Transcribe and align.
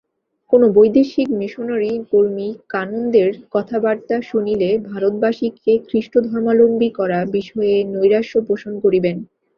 কোন 0.53 0.61
বৈদেশিক 0.75 1.27
মিশনরী 1.39 1.91
কর্মী 2.11 2.47
কানন্দের 2.69 3.31
কথাবার্তা 3.51 4.15
শুনিলে 4.21 4.69
ভারতবাসীকে 4.89 5.71
খ্রীষ্টধর্মাবলম্বী 5.87 6.89
করা 6.99 7.19
বিষয়ে 7.35 7.75
নৈরাশ্য 7.93 8.33
পোষণ 8.47 8.73
করিবেন। 8.83 9.17